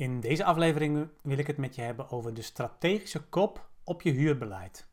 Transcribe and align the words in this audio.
In 0.00 0.20
deze 0.20 0.44
aflevering 0.44 1.08
wil 1.22 1.38
ik 1.38 1.46
het 1.46 1.56
met 1.56 1.74
je 1.74 1.82
hebben 1.82 2.10
over 2.10 2.34
de 2.34 2.42
strategische 2.42 3.22
kop 3.22 3.68
op 3.84 4.02
je 4.02 4.10
huurbeleid. 4.10 4.86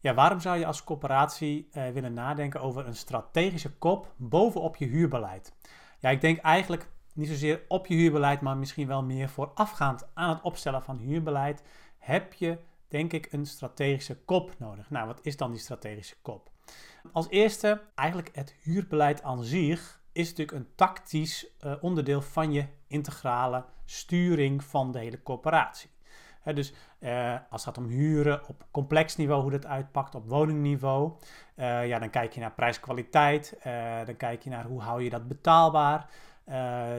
Ja, 0.00 0.14
waarom 0.14 0.40
zou 0.40 0.58
je 0.58 0.66
als 0.66 0.84
corporatie 0.84 1.68
eh, 1.72 1.88
willen 1.88 2.12
nadenken 2.12 2.60
over 2.60 2.86
een 2.86 2.96
strategische 2.96 3.72
kop 3.72 4.12
bovenop 4.16 4.76
je 4.76 4.86
huurbeleid? 4.86 5.54
Ja, 5.98 6.10
ik 6.10 6.20
denk 6.20 6.38
eigenlijk 6.38 6.88
niet 7.14 7.28
zozeer 7.28 7.62
op 7.68 7.86
je 7.86 7.94
huurbeleid, 7.94 8.40
maar 8.40 8.56
misschien 8.56 8.86
wel 8.86 9.02
meer 9.02 9.28
voorafgaand 9.28 10.08
aan 10.14 10.34
het 10.34 10.42
opstellen 10.42 10.82
van 10.82 10.96
huurbeleid, 10.96 11.62
heb 11.98 12.32
je 12.32 12.58
denk 12.94 13.12
ik 13.12 13.32
een 13.32 13.46
strategische 13.46 14.16
kop 14.16 14.54
nodig. 14.58 14.90
Nou, 14.90 15.06
wat 15.06 15.18
is 15.22 15.36
dan 15.36 15.50
die 15.50 15.60
strategische 15.60 16.16
kop? 16.22 16.50
Als 17.12 17.28
eerste, 17.28 17.80
eigenlijk 17.94 18.30
het 18.32 18.54
huurbeleid 18.62 19.22
aan 19.22 19.44
zich 19.44 20.02
is 20.12 20.28
natuurlijk 20.28 20.58
een 20.58 20.74
tactisch 20.74 21.46
uh, 21.60 21.72
onderdeel 21.80 22.22
van 22.22 22.52
je 22.52 22.66
integrale 22.86 23.64
sturing 23.84 24.64
van 24.64 24.92
de 24.92 24.98
hele 24.98 25.22
corporatie. 25.22 25.90
dus 26.54 26.72
uh, 27.00 27.36
als 27.50 27.64
het 27.64 27.74
gaat 27.74 27.84
om 27.84 27.90
huren 27.90 28.48
op 28.48 28.66
complex 28.70 29.16
niveau, 29.16 29.42
hoe 29.42 29.50
dat 29.50 29.66
uitpakt 29.66 30.14
op 30.14 30.28
woningniveau, 30.28 31.12
uh, 31.56 31.86
ja, 31.86 31.98
dan 31.98 32.10
kijk 32.10 32.32
je 32.32 32.40
naar 32.40 32.52
prijs-kwaliteit, 32.52 33.56
dan 34.04 34.16
kijk 34.16 34.42
je 34.42 34.50
naar 34.50 34.64
hoe 34.64 34.80
hou 34.80 35.02
je 35.02 35.10
dat 35.10 35.28
betaalbaar. 35.28 36.10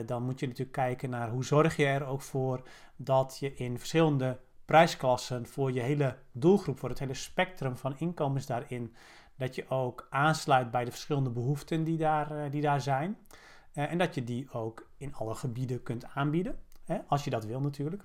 dan 0.06 0.22
moet 0.22 0.40
je 0.40 0.46
natuurlijk 0.46 0.76
kijken 0.76 1.10
naar 1.10 1.30
hoe 1.30 1.44
zorg 1.44 1.76
je 1.76 1.86
er 1.86 2.06
ook 2.06 2.22
voor 2.22 2.62
dat 2.96 3.36
je 3.40 3.54
in 3.54 3.78
verschillende 3.78 4.38
prijsklassen 4.66 5.46
voor 5.46 5.72
je 5.72 5.80
hele 5.80 6.16
doelgroep, 6.32 6.78
voor 6.78 6.88
het 6.88 6.98
hele 6.98 7.14
spectrum 7.14 7.76
van 7.76 7.98
inkomens 7.98 8.46
daarin, 8.46 8.94
dat 9.36 9.54
je 9.54 9.70
ook 9.70 10.06
aansluit 10.10 10.70
bij 10.70 10.84
de 10.84 10.90
verschillende 10.90 11.30
behoeften 11.30 11.84
die 11.84 11.96
daar, 11.96 12.32
uh, 12.32 12.50
die 12.50 12.62
daar 12.62 12.80
zijn. 12.80 13.18
Uh, 13.74 13.90
en 13.92 13.98
dat 13.98 14.14
je 14.14 14.24
die 14.24 14.50
ook 14.52 14.88
in 14.96 15.14
alle 15.14 15.34
gebieden 15.34 15.82
kunt 15.82 16.04
aanbieden, 16.14 16.58
als 17.06 17.24
je 17.24 17.30
dat 17.30 17.44
wil 17.44 17.60
natuurlijk. 17.60 18.04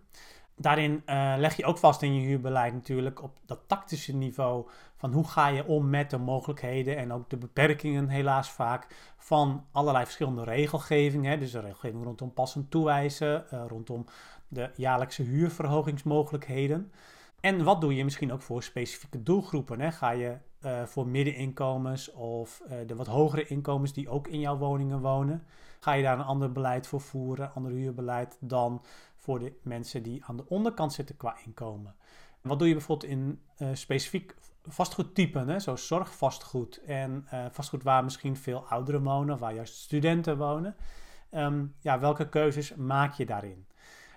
Daarin 0.62 1.04
uh, 1.06 1.34
leg 1.38 1.56
je 1.56 1.66
ook 1.66 1.78
vast 1.78 2.02
in 2.02 2.16
je 2.16 2.28
huurbeleid 2.28 2.74
natuurlijk 2.74 3.24
op 3.24 3.38
dat 3.46 3.60
tactische 3.68 4.16
niveau 4.16 4.68
van 4.96 5.14
hoe 5.14 5.28
ga 5.28 5.48
je 5.48 5.66
om 5.66 5.90
met 5.90 6.10
de 6.10 6.18
mogelijkheden 6.18 6.98
en 6.98 7.14
ook 7.14 7.30
de 7.30 7.38
beperkingen 7.38 8.10
helaas 8.10 8.50
vaak 8.50 9.14
van 9.18 9.66
allerlei 9.72 10.04
verschillende 10.04 10.44
regelgevingen. 10.44 11.40
Dus 11.40 11.52
de 11.52 11.60
regelgeving 11.60 12.04
rondom 12.04 12.34
passend 12.34 12.72
toewijzen, 12.72 13.46
rondom 13.68 14.06
de 14.48 14.72
jaarlijkse 14.76 15.24
huurverhogingsmogelijkheden. 15.24 16.92
En 17.40 17.64
wat 17.64 17.82
doe 17.82 17.96
je 17.96 18.04
misschien 18.04 18.32
ook 18.32 18.42
voor 18.42 18.64
specifieke 18.64 19.24
doelgroepen? 19.24 19.80
Hè? 19.80 19.92
Ga 19.92 20.12
je 20.12 20.38
uh, 20.66 20.84
voor 20.84 21.08
middeninkomens 21.08 22.12
of 22.12 22.62
uh, 22.66 22.78
de 22.88 22.96
wat 22.96 23.08
hogere 23.08 23.48
inkomens 23.48 23.94
die 23.94 24.10
ook 24.10 24.28
in 24.28 24.40
jouw 24.40 24.58
woningen 24.58 25.00
wonen? 25.00 25.44
Ga 25.80 25.94
je 25.94 26.04
daar 26.04 26.20
een 26.20 26.26
ander 26.26 26.52
beleid 26.52 26.88
voor 26.88 27.02
voeren, 27.02 27.54
ander 27.54 27.72
huurbeleid 27.72 28.38
dan 28.40 28.82
voor 29.16 29.40
de 29.40 29.54
mensen 29.62 30.04
die 30.04 30.24
aan 30.26 30.38
de 30.38 30.48
onderkant 30.48 30.94
zitten 30.94 31.18
qua 31.18 31.38
inkomen? 31.46 31.96
Wat 32.42 32.60
doe 32.60 32.68
je 32.68 32.74
bijvoorbeeld 32.74 33.12
in 33.12 33.42
uh, 33.58 33.68
specifiek 33.74 34.36
vastgoedtypen, 34.68 35.48
hè? 35.48 35.60
zoals 35.60 35.88
zorgvastgoed 35.88 36.82
en 36.84 37.26
vastgoed 37.52 37.84
waar 37.84 38.04
misschien 38.04 38.38
veel 38.38 38.66
ouderen 38.68 39.04
wonen, 39.04 39.38
waar 39.38 39.54
juist 39.54 39.76
studenten 39.76 40.38
wonen? 40.38 40.76
Um, 41.32 41.76
ja, 41.80 42.00
welke 42.00 42.30
keuzes 42.30 42.76
maak 42.76 43.14
je 43.14 43.26
daarin? 43.26 43.66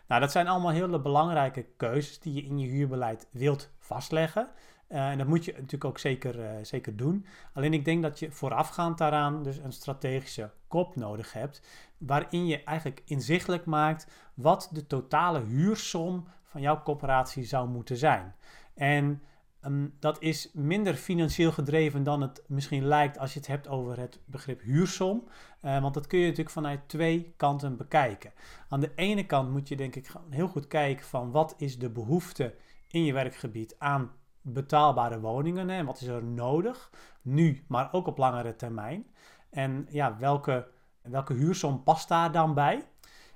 Nou, 0.07 0.21
dat 0.21 0.33
zijn 0.33 0.49
allemaal 0.49 0.71
hele 0.71 1.01
belangrijke 1.01 1.67
keuzes 1.77 2.21
die 2.21 2.33
je 2.35 2.43
in 2.43 2.59
je 2.59 2.67
huurbeleid 2.67 3.29
wilt 3.31 3.71
vastleggen. 3.79 4.49
Uh, 4.89 5.11
en 5.11 5.19
dat 5.19 5.27
moet 5.27 5.45
je 5.45 5.53
natuurlijk 5.53 5.85
ook 5.85 5.99
zeker, 5.99 6.39
uh, 6.39 6.51
zeker 6.63 6.97
doen. 6.97 7.27
Alleen 7.53 7.73
ik 7.73 7.85
denk 7.85 8.03
dat 8.03 8.19
je 8.19 8.31
voorafgaand 8.31 8.99
daaraan 8.99 9.43
dus 9.43 9.57
een 9.57 9.73
strategische 9.73 10.51
kop 10.69 10.97
nodig 10.97 11.33
hebt, 11.33 11.63
waarin 11.99 12.47
je 12.47 12.65
eigenlijk 12.65 13.03
inzichtelijk 13.05 13.65
maakt 13.65 14.07
wat 14.35 14.71
de 14.73 14.87
totale 14.87 15.41
huursom 15.41 16.29
van 16.45 16.61
jouw 16.61 16.83
corporatie 16.83 17.45
zou 17.45 17.69
moeten 17.69 17.97
zijn. 17.97 18.35
En 18.75 19.23
Um, 19.67 19.95
dat 19.99 20.23
is 20.23 20.51
minder 20.53 20.95
financieel 20.95 21.53
gedreven 21.53 22.03
dan 22.03 22.21
het 22.21 22.43
misschien 22.47 22.85
lijkt 22.85 23.19
als 23.19 23.33
je 23.33 23.39
het 23.39 23.49
hebt 23.49 23.69
over 23.69 23.99
het 23.99 24.21
begrip 24.25 24.61
huursom. 24.61 25.29
Uh, 25.63 25.81
want 25.81 25.95
dat 25.95 26.07
kun 26.07 26.19
je 26.19 26.25
natuurlijk 26.25 26.55
vanuit 26.55 26.89
twee 26.89 27.35
kanten 27.37 27.77
bekijken. 27.77 28.33
Aan 28.69 28.81
de 28.81 28.93
ene 28.95 29.27
kant 29.27 29.51
moet 29.51 29.69
je 29.69 29.77
denk 29.77 29.97
ik 29.97 30.13
heel 30.31 30.49
goed 30.49 30.67
kijken 30.67 31.07
van 31.07 31.31
wat 31.31 31.55
is 31.57 31.79
de 31.79 31.91
behoefte 31.91 32.55
in 32.89 33.05
je 33.05 33.13
werkgebied 33.13 33.75
aan 33.79 34.11
betaalbare 34.41 35.21
woningen 35.21 35.71
en 35.71 35.87
wat 35.87 36.01
is 36.01 36.07
er 36.07 36.25
nodig 36.25 36.91
nu, 37.23 37.65
maar 37.69 37.89
ook 37.93 38.07
op 38.07 38.19
langere 38.19 38.57
termijn. 38.57 39.07
En 39.51 39.87
ja, 39.91 40.17
welke, 40.19 40.69
welke 41.03 41.35
huursom 41.35 41.83
past 41.83 42.09
daar 42.09 42.33
dan 42.33 42.55
bij? 42.55 42.77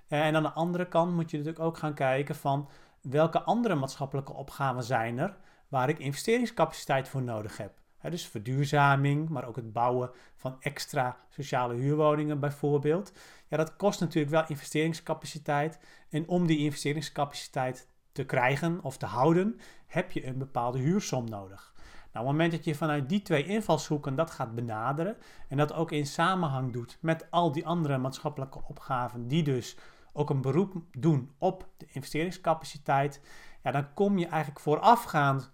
Uh, 0.09 0.27
en 0.27 0.37
aan 0.37 0.43
de 0.43 0.53
andere 0.53 0.89
kant 0.89 1.15
moet 1.15 1.31
je 1.31 1.37
natuurlijk 1.37 1.65
ook 1.65 1.79
gaan 1.79 1.95
kijken 1.95 2.35
van 2.35 2.69
welke 3.01 3.43
andere 3.43 3.75
maatschappelijke 3.75 4.33
opgaven 4.33 4.83
zijn 4.83 5.19
er 5.19 5.37
waar 5.69 5.89
ik 5.89 5.99
investeringscapaciteit 5.99 7.09
voor 7.09 7.23
nodig 7.23 7.57
heb. 7.57 7.73
dus 8.11 8.27
verduurzaming, 8.27 9.29
maar 9.29 9.47
ook 9.47 9.57
het 9.57 9.73
bouwen 9.73 10.11
van 10.37 10.57
extra 10.61 11.17
sociale 11.29 11.75
huurwoningen 11.75 12.41
bijvoorbeeld. 12.41 13.13
Ja, 13.49 13.57
dat 13.57 13.77
kost 13.77 14.01
natuurlijk 14.01 14.33
wel 14.33 14.45
investeringscapaciteit. 14.49 15.79
En 16.11 16.29
om 16.29 16.47
die 16.47 16.59
investeringscapaciteit 16.59 17.89
te 18.13 18.25
krijgen 18.25 18.83
of 18.83 18.97
te 18.97 19.07
houden, 19.07 19.61
heb 19.87 20.13
je 20.13 20.27
een 20.27 20.39
bepaalde 20.39 20.79
huursom 20.79 21.29
nodig. 21.29 21.73
Nou, 22.13 22.27
op 22.27 22.33
het 22.33 22.41
moment 22.41 22.53
dat 22.53 22.65
je 22.65 22.75
vanuit 22.75 23.09
die 23.09 23.23
twee 23.23 23.45
invalshoeken 23.45 24.15
dat 24.15 24.31
gaat 24.31 24.55
benaderen 24.55 25.17
en 25.49 25.57
dat 25.57 25.73
ook 25.73 25.93
in 25.93 26.07
samenhang 26.07 26.73
doet 26.73 26.99
met 27.01 27.31
al 27.31 27.53
die 27.53 27.67
andere 27.67 27.99
maatschappelijke 27.99 28.61
opgaven 28.69 29.29
die 29.29 29.43
dus 29.43 29.77
ook 30.13 30.31
een 30.31 30.41
beroep 30.41 30.75
doen 30.99 31.35
op 31.39 31.69
de 31.77 31.87
investeringscapaciteit, 31.93 33.21
ja, 33.63 33.71
dan 33.71 33.95
kom 33.95 34.19
je 34.19 34.27
eigenlijk 34.27 34.61
voorafgaand 34.61 35.51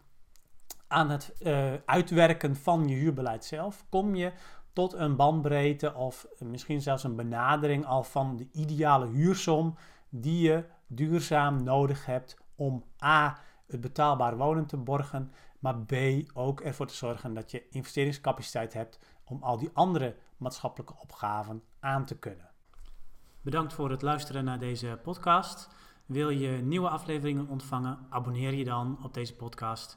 aan 0.89 1.11
het 1.11 1.35
uh, 1.41 1.73
uitwerken 1.85 2.57
van 2.57 2.89
je 2.89 2.95
huurbeleid 2.95 3.45
zelf, 3.45 3.85
kom 3.89 4.15
je 4.15 4.33
tot 4.73 4.93
een 4.93 5.17
bandbreedte 5.17 5.95
of 5.95 6.27
misschien 6.39 6.83
zelfs 6.83 7.05
een 7.05 7.17
benadering 7.17 7.87
al 7.87 8.03
van 8.03 8.37
de 8.37 8.49
ideale 8.53 9.07
huursom 9.07 9.77
die 10.09 10.41
je 10.41 10.65
duurzaam 10.87 11.63
nodig 11.63 12.07
hebt 12.07 12.37
om 12.55 12.85
A. 13.05 13.39
het 13.67 13.81
betaalbaar 13.81 14.37
wonen 14.37 14.67
te 14.67 14.77
borgen, 14.77 15.33
maar 15.59 15.79
B. 15.79 15.95
ook 16.35 16.61
ervoor 16.61 16.87
te 16.87 16.95
zorgen 16.95 17.35
dat 17.35 17.51
je 17.51 17.69
investeringscapaciteit 17.71 18.73
hebt 18.73 18.99
om 19.25 19.43
al 19.43 19.59
die 19.59 19.71
andere 19.73 20.17
maatschappelijke 20.37 20.95
opgaven 20.99 21.63
aan 21.81 22.05
te 22.05 22.19
kunnen. 22.19 22.51
Bedankt 23.41 23.73
voor 23.73 23.91
het 23.91 24.03
luisteren 24.03 24.45
naar 24.45 24.59
deze 24.59 24.99
podcast. 25.03 25.69
Wil 26.07 26.31
je 26.31 26.49
nieuwe 26.49 26.89
afleveringen 26.89 27.49
ontvangen? 27.49 27.99
Abonneer 28.11 28.55
je 28.55 28.65
dan 28.65 28.99
op 29.03 29.15
deze 29.15 29.35
podcast. 29.35 29.97